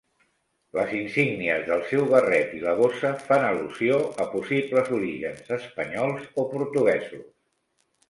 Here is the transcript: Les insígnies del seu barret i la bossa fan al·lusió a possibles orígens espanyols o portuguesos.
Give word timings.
Les 0.77 0.95
insígnies 0.99 1.61
del 1.67 1.83
seu 1.91 2.07
barret 2.13 2.57
i 2.61 2.63
la 2.65 2.75
bossa 2.81 3.13
fan 3.29 3.47
al·lusió 3.51 4.01
a 4.25 4.29
possibles 4.35 4.93
orígens 5.01 5.57
espanyols 5.61 6.29
o 6.45 6.51
portuguesos. 6.59 7.27